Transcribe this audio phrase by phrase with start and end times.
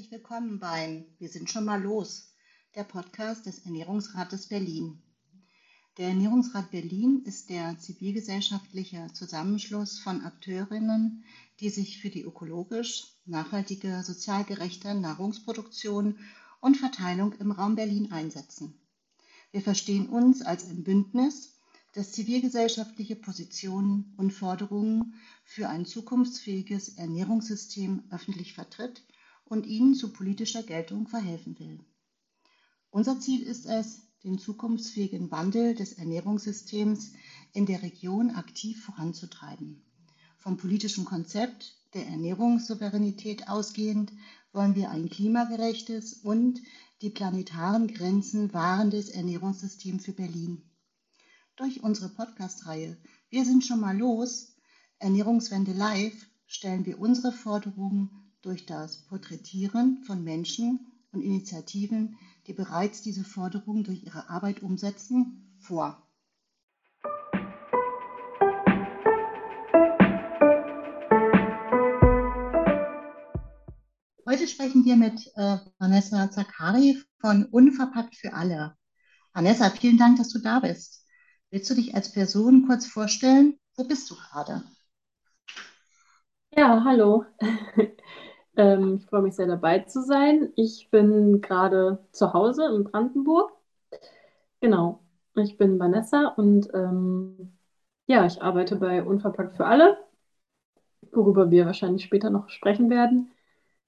[0.00, 2.32] herzlich willkommen beim Wir sind schon mal los,
[2.74, 5.02] der Podcast des Ernährungsrates Berlin.
[5.98, 11.22] Der Ernährungsrat Berlin ist der zivilgesellschaftliche Zusammenschluss von Akteurinnen,
[11.60, 16.18] die sich für die ökologisch, nachhaltige, sozial gerechte Nahrungsproduktion
[16.60, 18.72] und Verteilung im Raum Berlin einsetzen.
[19.52, 21.58] Wir verstehen uns als ein Bündnis,
[21.92, 29.02] das zivilgesellschaftliche Positionen und Forderungen für ein zukunftsfähiges Ernährungssystem öffentlich vertritt
[29.50, 31.84] und ihnen zu politischer Geltung verhelfen will.
[32.90, 37.12] Unser Ziel ist es, den zukunftsfähigen Wandel des Ernährungssystems
[37.52, 39.82] in der Region aktiv voranzutreiben.
[40.38, 44.12] Vom politischen Konzept der Ernährungssouveränität ausgehend
[44.52, 46.60] wollen wir ein klimagerechtes und
[47.02, 50.62] die planetaren Grenzen wahrendes Ernährungssystem für Berlin.
[51.56, 52.96] Durch unsere Podcast-Reihe
[53.30, 54.54] Wir sind schon mal los,
[54.98, 63.02] Ernährungswende live, stellen wir unsere Forderungen durch das Porträtieren von Menschen und Initiativen, die bereits
[63.02, 66.06] diese Forderungen durch ihre Arbeit umsetzen, vor.
[74.26, 78.76] Heute sprechen wir mit äh, Vanessa Zakari von Unverpackt für alle.
[79.32, 81.04] Vanessa, vielen Dank, dass du da bist.
[81.50, 83.58] Willst du dich als Person kurz vorstellen?
[83.74, 84.62] Wo bist du gerade?
[86.56, 87.24] Ja, hallo.
[88.56, 90.52] Ähm, ich freue mich sehr dabei zu sein.
[90.56, 93.52] Ich bin gerade zu Hause in Brandenburg.
[94.60, 95.00] Genau.
[95.36, 97.56] Ich bin Vanessa und ähm,
[98.06, 99.98] ja, ich arbeite bei Unverpackt für alle,
[101.12, 103.30] worüber wir wahrscheinlich später noch sprechen werden.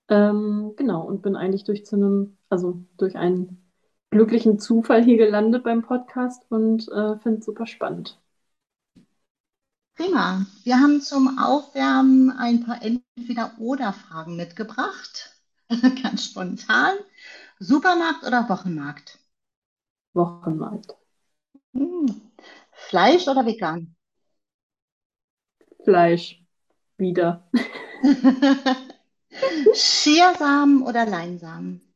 [0.09, 3.63] Ähm, genau, und bin eigentlich durch zu einem, also durch einen
[4.11, 8.21] glücklichen Zufall hier gelandet beim Podcast und äh, finde es super spannend.
[10.03, 10.45] Prima.
[10.65, 15.39] Wir haben zum Aufwärmen ein paar Entweder-Oder-Fragen mitgebracht.
[16.03, 16.97] Ganz spontan.
[17.61, 19.21] Supermarkt oder Wochenmarkt?
[20.15, 20.97] Wochenmarkt.
[21.73, 22.33] Hm.
[22.73, 23.95] Fleisch oder vegan?
[25.85, 26.45] Fleisch.
[26.97, 27.49] Wieder.
[29.73, 31.95] Chiasamen oder Leinsamen?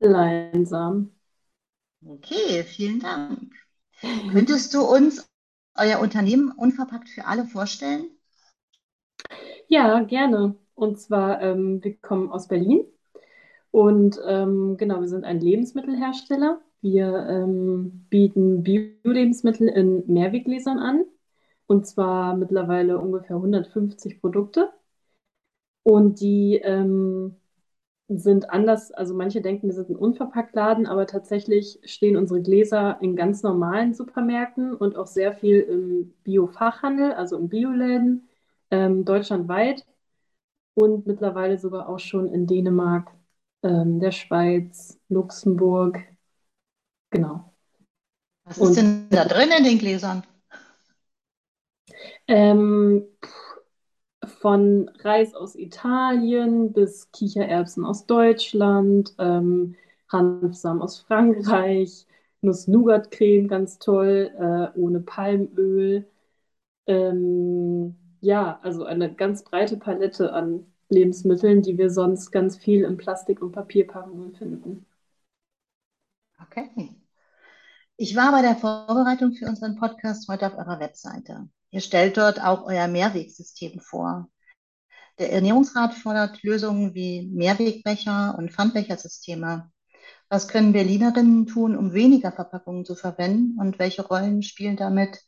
[0.00, 1.18] Leinsamen.
[2.04, 3.54] Okay, vielen Dank.
[4.30, 5.29] Könntest du uns
[5.76, 8.04] euer Unternehmen Unverpackt für alle vorstellen?
[9.68, 10.56] Ja, gerne.
[10.74, 12.84] Und zwar, ähm, wir kommen aus Berlin
[13.70, 16.60] und ähm, genau, wir sind ein Lebensmittelhersteller.
[16.80, 21.04] Wir ähm, bieten Bio-Lebensmittel in Mehrweggläsern an
[21.66, 24.72] und zwar mittlerweile ungefähr 150 Produkte.
[25.82, 27.36] Und die ähm,
[28.18, 33.14] sind anders, also manche denken, wir sind ein Unverpacktladen, aber tatsächlich stehen unsere Gläser in
[33.14, 38.28] ganz normalen Supermärkten und auch sehr viel im Bio-Fachhandel, also in Bioläden,
[38.72, 39.86] ähm, deutschlandweit
[40.74, 43.12] und mittlerweile sogar auch schon in Dänemark,
[43.62, 46.00] ähm, der Schweiz, Luxemburg.
[47.10, 47.52] Genau.
[48.44, 50.24] Was ist und, denn da drin in den Gläsern?
[52.26, 53.04] Ähm,
[54.40, 59.76] von Reis aus Italien bis Kichererbsen aus Deutschland, ähm,
[60.08, 62.06] Hanfsamen aus Frankreich,
[62.40, 66.06] Nuss-Nougat-Creme, ganz toll, äh, ohne Palmöl.
[66.86, 72.96] Ähm, ja, also eine ganz breite Palette an Lebensmitteln, die wir sonst ganz viel in
[72.96, 74.86] Plastik- und Papierpackungen finden.
[76.42, 76.96] Okay.
[77.96, 81.50] Ich war bei der Vorbereitung für unseren Podcast heute auf eurer Webseite.
[81.70, 84.28] Ihr stellt dort auch euer Mehrwegsystem vor.
[85.18, 89.70] Der Ernährungsrat fordert Lösungen wie Mehrwegbecher und Pfandbechersysteme.
[90.28, 95.20] Was können Berlinerinnen tun, um weniger Verpackungen zu verwenden und welche Rollen spielen damit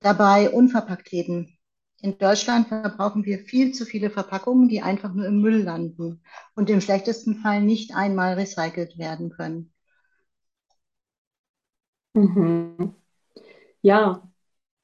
[0.00, 1.58] dabei Unverpacktläden?
[2.00, 6.22] In Deutschland verbrauchen wir viel zu viele Verpackungen, die einfach nur im Müll landen
[6.54, 9.72] und im schlechtesten Fall nicht einmal recycelt werden können.
[12.14, 12.94] Mhm.
[13.82, 14.22] Ja,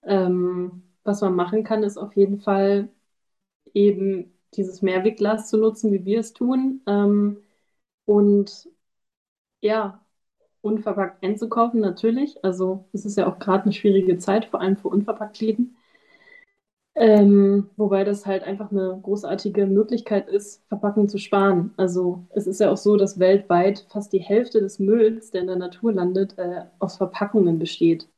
[0.04, 2.88] ähm, was man machen kann, ist auf jeden Fall
[3.74, 6.82] eben dieses Mehrwegglas zu nutzen, wie wir es tun.
[6.88, 7.38] Ähm,
[8.06, 8.68] und
[9.62, 10.04] ja,
[10.62, 12.44] unverpackt einzukaufen, natürlich.
[12.44, 15.76] Also es ist ja auch gerade eine schwierige Zeit, vor allem für Unverpacktläden.
[16.96, 21.72] Ähm, wobei das halt einfach eine großartige Möglichkeit ist, Verpackungen zu sparen.
[21.76, 25.46] Also es ist ja auch so, dass weltweit fast die Hälfte des Mülls, der in
[25.48, 28.09] der Natur landet, äh, aus Verpackungen besteht.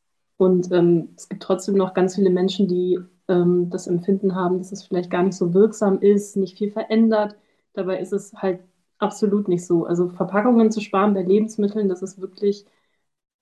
[0.43, 2.99] Und ähm, es gibt trotzdem noch ganz viele Menschen, die
[3.29, 7.37] ähm, das Empfinden haben, dass es vielleicht gar nicht so wirksam ist, nicht viel verändert.
[7.75, 8.59] Dabei ist es halt
[8.99, 9.87] absolut nicht so.
[9.87, 12.67] Also Verpackungen zu sparen bei Lebensmitteln, das ist wirklich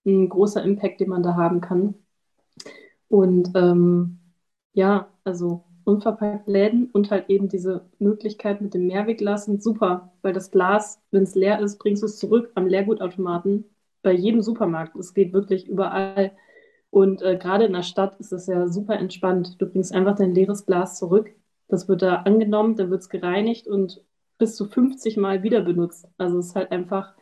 [0.05, 1.95] ein großer Impact, den man da haben kann.
[3.09, 4.19] Und ähm,
[4.75, 10.51] ja, also Unverpacktläden und halt eben diese Möglichkeit mit dem Mehrwegglas sind super, weil das
[10.51, 13.65] Glas, wenn es leer ist, bringst du es zurück am Leergutautomaten
[14.03, 14.97] bei jedem Supermarkt.
[14.97, 16.33] Es geht wirklich überall.
[16.91, 19.61] Und äh, gerade in der Stadt ist es ja super entspannt.
[19.61, 21.31] Du bringst einfach dein leeres Glas zurück.
[21.69, 24.03] Das wird da angenommen, dann wird es gereinigt und
[24.39, 26.09] bis zu 50 Mal wieder benutzt.
[26.19, 27.15] Also es ist halt einfach,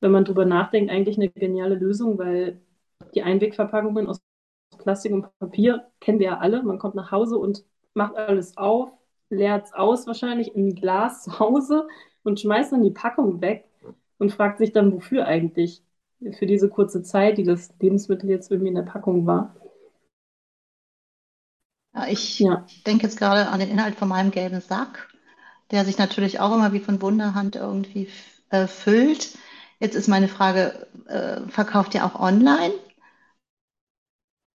[0.00, 2.60] wenn man drüber nachdenkt, eigentlich eine geniale Lösung, weil
[3.14, 4.20] die Einwegverpackungen aus
[4.78, 6.62] Plastik und Papier kennen wir ja alle.
[6.62, 7.64] Man kommt nach Hause und
[7.94, 8.90] macht alles auf,
[9.30, 11.88] leert es aus wahrscheinlich in ein Glas zu Hause
[12.22, 13.68] und schmeißt dann die Packung weg
[14.18, 15.82] und fragt sich dann, wofür eigentlich?
[16.38, 19.54] Für diese kurze Zeit, die das Lebensmittel jetzt irgendwie in der Packung war.
[21.94, 22.66] Ja, ich ja.
[22.86, 25.08] denke jetzt gerade an den Inhalt von meinem gelben Sack,
[25.70, 28.08] der sich natürlich auch immer wie von Wunderhand irgendwie
[28.50, 29.36] äh, füllt.
[29.78, 32.72] Jetzt ist meine Frage, äh, verkauft ihr auch online?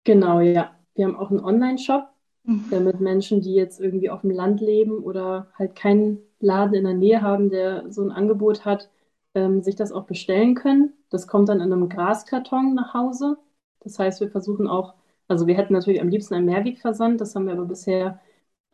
[0.05, 0.75] Genau, ja.
[0.95, 2.09] Wir haben auch einen Online-Shop,
[2.45, 2.65] mhm.
[2.71, 6.95] damit Menschen, die jetzt irgendwie auf dem Land leben oder halt keinen Laden in der
[6.95, 8.91] Nähe haben, der so ein Angebot hat,
[9.35, 10.93] ähm, sich das auch bestellen können.
[11.11, 13.38] Das kommt dann in einem Graskarton nach Hause.
[13.81, 14.94] Das heißt, wir versuchen auch,
[15.29, 18.21] also wir hätten natürlich am liebsten einen Mehrwegversand, das haben wir aber bisher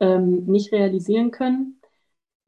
[0.00, 1.80] ähm, nicht realisieren können.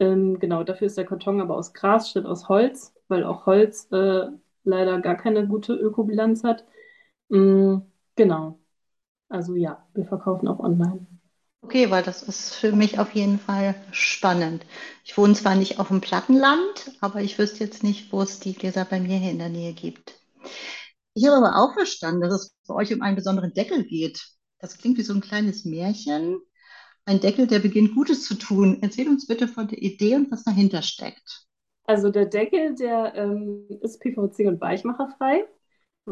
[0.00, 3.88] Ähm, genau, dafür ist der Karton aber aus Gras statt aus Holz, weil auch Holz
[3.92, 4.28] äh,
[4.64, 6.64] leider gar keine gute Ökobilanz hat.
[7.30, 7.78] Mm,
[8.16, 8.60] genau.
[9.30, 11.07] Also ja, wir verkaufen auch online.
[11.68, 14.64] Okay, weil das ist für mich auf jeden Fall spannend.
[15.04, 18.54] Ich wohne zwar nicht auf dem Plattenland, aber ich wüsste jetzt nicht, wo es die
[18.54, 20.18] Gläser bei mir hier in der Nähe gibt.
[21.12, 24.18] Ich habe aber auch verstanden, dass es bei euch um einen besonderen Deckel geht.
[24.60, 26.40] Das klingt wie so ein kleines Märchen.
[27.04, 28.78] Ein Deckel, der beginnt Gutes zu tun.
[28.80, 31.48] Erzähl uns bitte von der Idee und was dahinter steckt.
[31.84, 35.44] Also der Deckel, der ähm, ist PVC und weichmacherfrei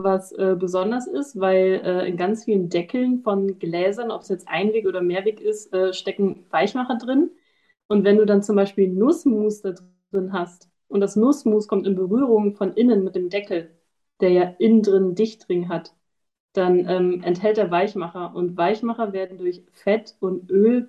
[0.02, 4.48] was äh, besonders ist, weil äh, in ganz vielen Deckeln von Gläsern, ob es jetzt
[4.48, 7.31] Einweg oder Mehrweg ist, äh, stecken Weichmacher drin.
[7.88, 9.75] Und wenn du dann zum Beispiel Nussmus da
[10.12, 13.70] drin hast und das Nussmus kommt in Berührung von innen mit dem Deckel,
[14.20, 15.94] der ja innen drin Dichtring hat,
[16.52, 18.34] dann ähm, enthält er Weichmacher.
[18.34, 20.88] Und Weichmacher werden durch Fett und Öl,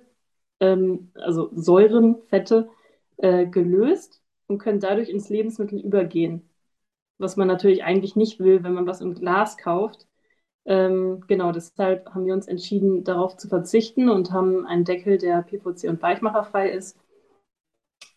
[0.60, 2.70] ähm, also Säuren, Fette,
[3.18, 6.48] äh, gelöst und können dadurch ins Lebensmittel übergehen
[7.18, 10.06] was man natürlich eigentlich nicht will, wenn man was im Glas kauft.
[10.64, 15.42] Ähm, genau, deshalb haben wir uns entschieden, darauf zu verzichten und haben einen Deckel, der
[15.42, 16.98] PVC und weichmacherfrei ist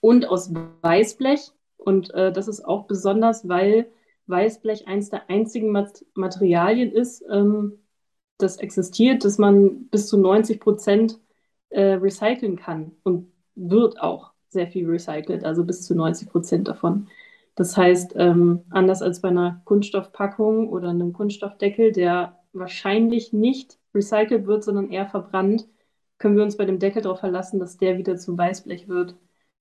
[0.02, 0.52] und aus
[0.82, 1.52] Weißblech.
[1.78, 3.92] Und äh, das ist auch besonders, weil
[4.28, 7.80] Weißblech eines der einzigen Mat Materialien ist, ähm,
[8.38, 11.20] das existiert, dass man bis zu 90 Prozent
[11.70, 17.08] äh, recyceln kann und wird auch sehr viel recycelt, also bis zu 90 Prozent davon.
[17.56, 24.48] Das heißt, ähm, anders als bei einer Kunststoffpackung oder einem Kunststoffdeckel, der wahrscheinlich nicht recycelt
[24.48, 25.68] wird, sondern eher verbrannt,
[26.18, 29.16] können wir uns bei dem Deckel darauf verlassen, dass der wieder zu Weißblech wird.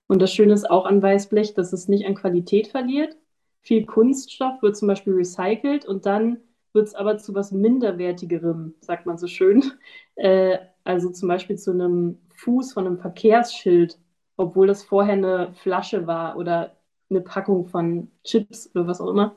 [0.07, 3.17] Und das Schöne ist auch an Weißblech, dass es nicht an Qualität verliert.
[3.63, 6.39] Viel Kunststoff wird zum Beispiel recycelt und dann
[6.73, 9.65] wird es aber zu was Minderwertigerem, sagt man so schön.
[10.17, 13.99] Äh, also zum Beispiel zu einem Fuß von einem Verkehrsschild,
[14.37, 16.77] obwohl das vorher eine Flasche war oder
[17.11, 19.37] eine Packung von Chips oder was auch immer.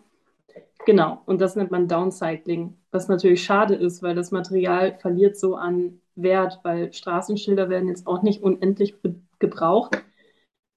[0.85, 5.55] Genau, und das nennt man Downcycling, was natürlich schade ist, weil das Material verliert so
[5.55, 8.95] an Wert, weil Straßenschilder werden jetzt auch nicht unendlich
[9.39, 10.03] gebraucht.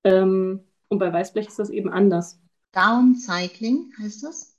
[0.05, 2.41] Ähm, und bei Weißblech ist das eben anders.
[2.73, 4.57] Downcycling heißt das?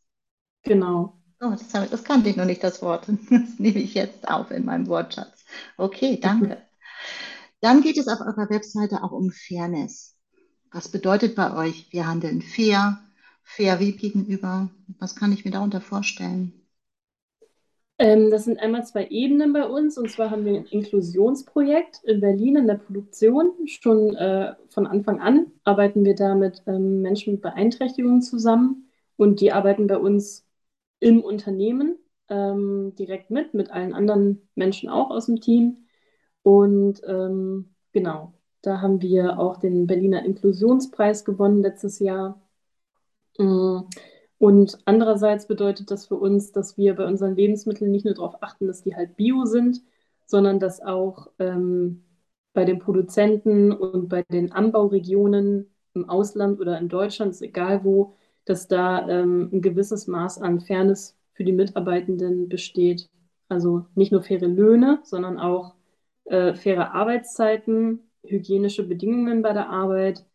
[0.63, 1.17] Genau.
[1.39, 3.07] Oh, das, ich, das kannte ich noch nicht, das Wort.
[3.29, 5.45] Das nehme ich jetzt auf in meinem Wortschatz.
[5.77, 6.61] Okay, danke.
[7.61, 10.16] Dann geht es auf eurer Webseite auch um Fairness.
[10.71, 12.99] Was bedeutet bei euch, wir handeln fair,
[13.43, 14.69] fair wie gegenüber?
[14.97, 16.53] Was kann ich mir darunter vorstellen?
[17.99, 19.97] Ähm, das sind einmal zwei Ebenen bei uns.
[19.97, 23.51] Und zwar haben wir ein Inklusionsprojekt in Berlin in der Produktion.
[23.67, 28.89] Schon äh, von Anfang an arbeiten wir da mit ähm, Menschen mit Beeinträchtigungen zusammen.
[29.15, 30.45] Und die arbeiten bei uns
[30.99, 31.97] im Unternehmen
[32.29, 35.87] ähm, direkt mit, mit allen anderen Menschen auch aus dem Team.
[36.43, 42.41] Und ähm, genau, da haben wir auch den Berliner Inklusionspreis gewonnen letztes Jahr.
[43.37, 43.81] Mm.
[44.39, 48.67] Und andererseits bedeutet das für uns, dass wir bei unseren Lebensmitteln nicht nur darauf achten,
[48.67, 49.81] dass die halt bio sind,
[50.25, 52.03] sondern dass auch ähm,
[52.53, 58.13] bei den Produzenten und bei den Anbauregionen im Ausland oder in Deutschland, ist egal wo,
[58.45, 63.09] dass da ähm, ein gewisses Maß an Fairness für die Mitarbeitenden besteht.
[63.49, 65.75] Also nicht nur faire Löhne, sondern auch
[66.25, 70.25] äh, faire Arbeitszeiten, hygienische Bedingungen bei der Arbeit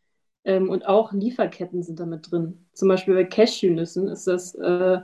[0.45, 2.67] ähm, und auch Lieferketten sind damit drin.
[2.73, 5.01] Zum Beispiel bei Cashewnüssen ist das äh,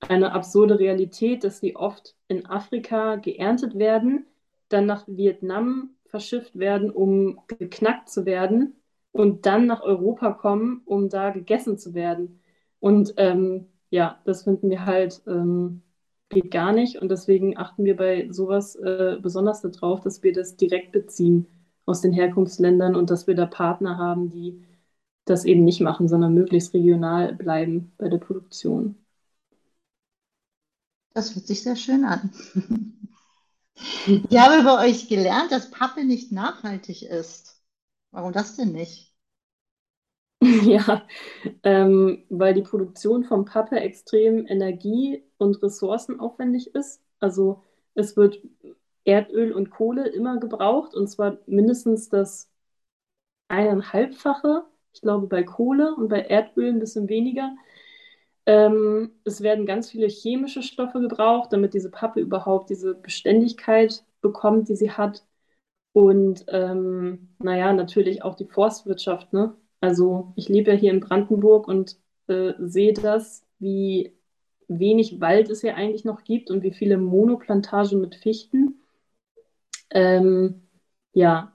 [0.00, 4.26] eine absurde Realität, dass die oft in Afrika geerntet werden,
[4.68, 8.76] dann nach Vietnam verschifft werden, um geknackt zu werden
[9.12, 12.40] und dann nach Europa kommen, um da gegessen zu werden.
[12.80, 15.82] Und ähm, ja, das finden wir halt ähm,
[16.28, 17.00] geht gar nicht.
[17.00, 21.46] Und deswegen achten wir bei sowas äh, besonders darauf, dass wir das direkt beziehen
[21.86, 24.64] aus den Herkunftsländern und dass wir da Partner haben, die
[25.24, 28.96] das eben nicht machen, sondern möglichst regional bleiben bei der Produktion.
[31.14, 32.30] Das hört sich sehr schön an.
[34.06, 37.60] Ich habe bei euch gelernt, dass Pappe nicht nachhaltig ist.
[38.10, 39.12] Warum das denn nicht?
[40.40, 41.06] Ja,
[41.62, 47.00] ähm, weil die Produktion von Pappe extrem energie- und ressourcenaufwendig ist.
[47.20, 47.62] Also
[47.94, 48.40] es wird
[49.06, 52.50] Erdöl und Kohle immer gebraucht und zwar mindestens das
[53.48, 54.64] eineinhalbfache.
[54.92, 57.54] Ich glaube bei Kohle und bei Erdöl ein bisschen weniger.
[58.46, 64.68] Ähm, es werden ganz viele chemische Stoffe gebraucht, damit diese Pappe überhaupt diese Beständigkeit bekommt,
[64.68, 65.24] die sie hat.
[65.92, 69.32] Und ähm, naja, natürlich auch die Forstwirtschaft.
[69.32, 69.56] Ne?
[69.80, 71.98] Also ich lebe ja hier in Brandenburg und
[72.28, 74.12] äh, sehe das, wie
[74.68, 78.80] wenig Wald es hier eigentlich noch gibt und wie viele Monoplantagen mit Fichten.
[79.96, 80.68] Ähm,
[81.14, 81.54] ja,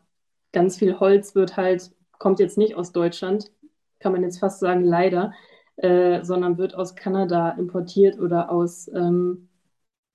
[0.52, 3.52] ganz viel Holz wird halt, kommt jetzt nicht aus Deutschland,
[4.00, 5.32] kann man jetzt fast sagen, leider,
[5.76, 9.50] äh, sondern wird aus Kanada importiert oder aus ähm,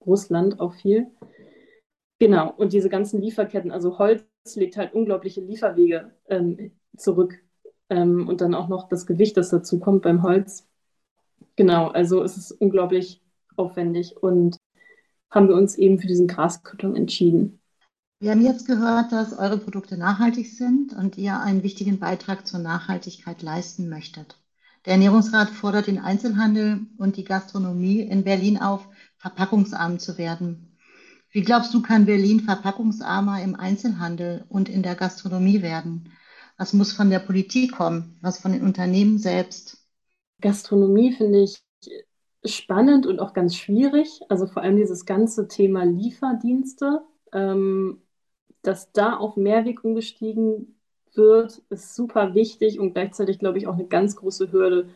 [0.04, 1.06] Russland auch viel.
[2.18, 4.24] Genau, und diese ganzen Lieferketten, also Holz
[4.56, 7.34] legt halt unglaubliche Lieferwege ähm, zurück.
[7.90, 10.66] Ähm, und dann auch noch das Gewicht, das dazu kommt beim Holz.
[11.54, 13.22] Genau, also es ist unglaublich
[13.56, 14.56] aufwendig und
[15.30, 17.60] haben wir uns eben für diesen Graskarton entschieden.
[18.18, 22.60] Wir haben jetzt gehört, dass eure Produkte nachhaltig sind und ihr einen wichtigen Beitrag zur
[22.60, 24.38] Nachhaltigkeit leisten möchtet.
[24.86, 30.78] Der Ernährungsrat fordert den Einzelhandel und die Gastronomie in Berlin auf, verpackungsarm zu werden.
[31.30, 36.10] Wie glaubst du, kann Berlin verpackungsarmer im Einzelhandel und in der Gastronomie werden?
[36.56, 38.16] Was muss von der Politik kommen?
[38.22, 39.86] Was von den Unternehmen selbst?
[40.40, 41.62] Gastronomie finde ich
[42.46, 44.20] spannend und auch ganz schwierig.
[44.30, 47.02] Also vor allem dieses ganze Thema Lieferdienste,
[47.34, 48.00] ähm,
[48.66, 50.76] dass da auf Mehrweg umgestiegen
[51.14, 54.88] wird, ist super wichtig und gleichzeitig, glaube ich, auch eine ganz große Hürde,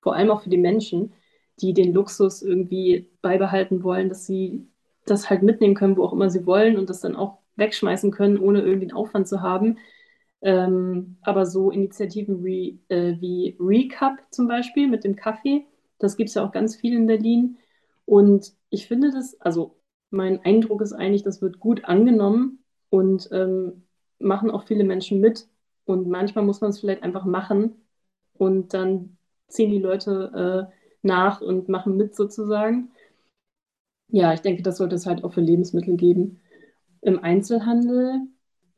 [0.00, 1.12] vor allem auch für die Menschen,
[1.60, 4.66] die den Luxus irgendwie beibehalten wollen, dass sie
[5.04, 8.38] das halt mitnehmen können, wo auch immer sie wollen und das dann auch wegschmeißen können,
[8.38, 9.78] ohne irgendwie einen Aufwand zu haben.
[10.40, 15.66] Ähm, aber so Initiativen wie, äh, wie Recap zum Beispiel mit dem Kaffee,
[15.98, 17.58] das gibt es ja auch ganz viel in Berlin.
[18.04, 19.76] Und ich finde das, also
[20.10, 22.57] mein Eindruck ist eigentlich, das wird gut angenommen
[22.90, 23.84] und ähm,
[24.18, 25.48] machen auch viele Menschen mit.
[25.84, 27.76] Und manchmal muss man es vielleicht einfach machen
[28.34, 29.16] und dann
[29.48, 32.90] ziehen die Leute äh, nach und machen mit sozusagen.
[34.10, 36.40] Ja, ich denke, das sollte es halt auch für Lebensmittel geben.
[37.00, 38.28] Im Einzelhandel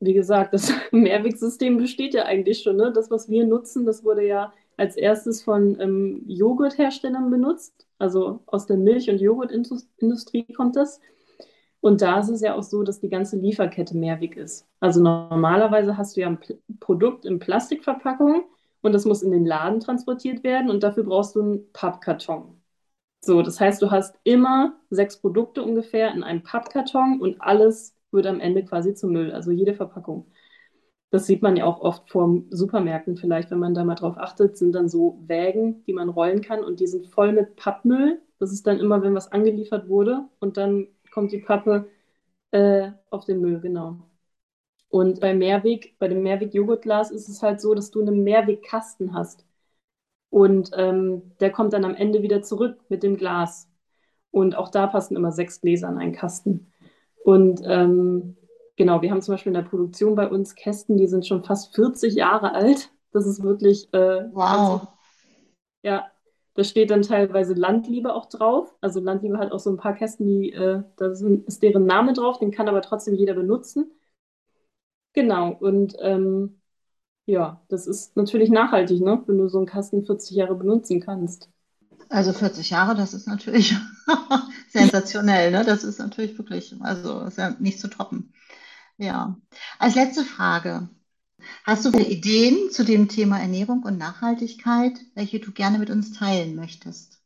[0.00, 2.76] wie gesagt, das Mehrwegsystem besteht ja eigentlich schon.
[2.76, 2.92] Ne?
[2.92, 7.86] Das, was wir nutzen, das wurde ja als erstes von ähm, Joghurtherstellern benutzt.
[7.98, 11.00] Also aus der Milch- und Joghurtindustrie kommt das.
[11.80, 14.68] Und da ist es ja auch so, dass die ganze Lieferkette Mehrweg ist.
[14.80, 16.38] Also normalerweise hast du ja ein
[16.78, 18.44] Produkt in Plastikverpackung
[18.82, 22.60] und das muss in den Laden transportiert werden und dafür brauchst du einen Pappkarton.
[23.22, 28.26] So, das heißt, du hast immer sechs Produkte ungefähr in einem Pappkarton und alles wird
[28.26, 30.26] am Ende quasi zum Müll, also jede Verpackung.
[31.10, 34.56] Das sieht man ja auch oft vor Supermärkten vielleicht, wenn man da mal drauf achtet,
[34.56, 38.20] sind dann so Wägen, die man rollen kann und die sind voll mit Pappmüll.
[38.38, 41.90] Das ist dann immer, wenn was angeliefert wurde und dann kommt die Pappe
[42.52, 43.98] äh, auf den Müll, genau.
[44.88, 49.46] Und bei Mehrweg, bei dem Mehrweg-Joghurtglas ist es halt so, dass du einen Mehrwegkasten hast.
[50.30, 53.68] Und ähm, der kommt dann am Ende wieder zurück mit dem Glas.
[54.32, 56.72] Und auch da passen immer sechs Gläser in einen Kasten.
[57.24, 58.36] Und ähm,
[58.76, 61.74] genau, wir haben zum Beispiel in der Produktion bei uns Kästen, die sind schon fast
[61.74, 62.90] 40 Jahre alt.
[63.12, 63.92] Das ist wirklich.
[63.92, 64.42] Äh, wow.
[64.42, 64.88] Also,
[65.82, 66.09] ja,
[66.54, 68.74] da steht dann teilweise Landliebe auch drauf.
[68.80, 72.38] Also Landliebe hat auch so ein paar Kästen, die, äh, da ist deren Name drauf,
[72.38, 73.90] den kann aber trotzdem jeder benutzen.
[75.12, 76.60] Genau, und ähm,
[77.26, 79.22] ja, das ist natürlich nachhaltig, ne?
[79.26, 81.48] wenn du so einen Kasten 40 Jahre benutzen kannst.
[82.08, 83.76] Also 40 Jahre, das ist natürlich
[84.68, 85.64] sensationell, ne?
[85.64, 88.32] Das ist natürlich wirklich, also ist ja nicht zu toppen.
[88.98, 89.36] Ja.
[89.78, 90.88] Als letzte Frage.
[91.64, 96.54] Hast du Ideen zu dem Thema Ernährung und Nachhaltigkeit, welche du gerne mit uns teilen
[96.54, 97.22] möchtest?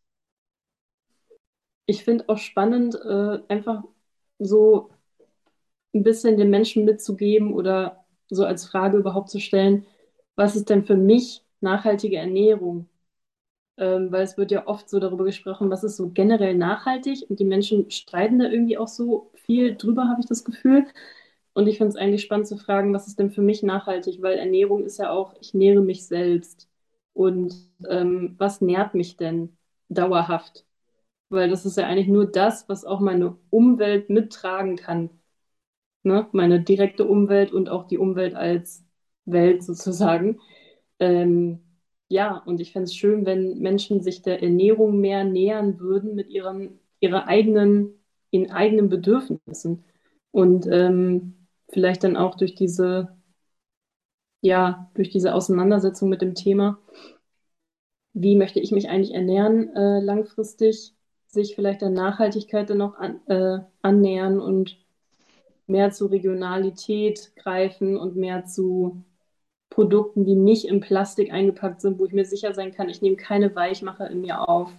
[1.86, 3.84] Ich finde auch spannend, äh, einfach
[4.38, 4.90] so
[5.94, 9.86] ein bisschen den Menschen mitzugeben oder so als Frage überhaupt zu stellen,
[10.36, 12.88] was ist denn für mich nachhaltige Ernährung?
[13.78, 17.40] ähm, weil es wird ja oft so darüber gesprochen, was ist so generell nachhaltig und
[17.40, 20.86] die Menschen streiten da irgendwie auch so viel drüber, habe ich das Gefühl.
[21.54, 24.20] Und ich finde es eigentlich spannend zu fragen, was ist denn für mich nachhaltig?
[24.22, 26.68] Weil Ernährung ist ja auch, ich nähre mich selbst.
[27.12, 27.54] Und
[27.88, 29.56] ähm, was nährt mich denn
[29.88, 30.66] dauerhaft?
[31.28, 35.10] Weil das ist ja eigentlich nur das, was auch meine Umwelt mittragen kann.
[36.02, 36.28] Ne?
[36.32, 38.84] Meine direkte Umwelt und auch die Umwelt als
[39.24, 40.40] Welt sozusagen.
[40.98, 41.60] Ähm,
[42.08, 46.28] ja, und ich fände es schön, wenn Menschen sich der Ernährung mehr nähern würden mit
[46.30, 47.94] ihren, ihrer eigenen,
[48.30, 49.84] ihren eigenen Bedürfnissen.
[50.30, 51.43] Und ähm,
[51.74, 53.14] vielleicht dann auch durch diese,
[54.40, 56.78] ja, durch diese Auseinandersetzung mit dem Thema,
[58.14, 60.94] wie möchte ich mich eigentlich ernähren äh, langfristig,
[61.26, 64.78] sich vielleicht der Nachhaltigkeit dann noch an, äh, annähern und
[65.66, 69.04] mehr zu Regionalität greifen und mehr zu
[69.70, 73.16] Produkten, die nicht in Plastik eingepackt sind, wo ich mir sicher sein kann, ich nehme
[73.16, 74.70] keine Weichmacher in mir auf,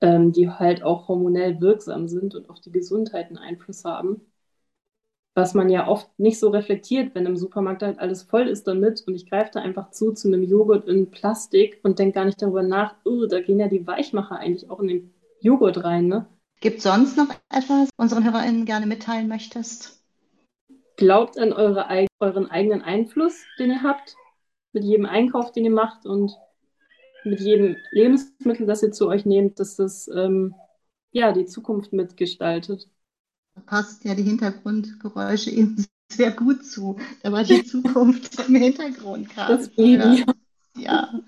[0.00, 4.22] ähm, die halt auch hormonell wirksam sind und auf die Gesundheit einen Einfluss haben.
[5.36, 9.04] Was man ja oft nicht so reflektiert, wenn im Supermarkt halt alles voll ist damit
[9.06, 12.40] und ich greife da einfach zu zu einem Joghurt in Plastik und denke gar nicht
[12.40, 16.26] darüber nach, oh, da gehen ja die Weichmacher eigentlich auch in den Joghurt rein, ne?
[16.60, 20.02] Gibt es sonst noch etwas, unseren HörerInnen gerne mitteilen möchtest?
[20.96, 21.86] Glaubt an eure,
[22.18, 24.16] euren eigenen Einfluss, den ihr habt,
[24.72, 26.32] mit jedem Einkauf, den ihr macht und
[27.24, 30.54] mit jedem Lebensmittel, das ihr zu euch nehmt, dass das ähm,
[31.12, 32.88] ja die Zukunft mitgestaltet.
[33.64, 36.96] Passt ja die Hintergrundgeräusche eben sehr gut zu.
[37.22, 39.56] Da war die Zukunft im Hintergrund gerade.
[39.56, 40.24] Das Baby.
[40.76, 40.76] Ja.
[40.76, 41.20] ja.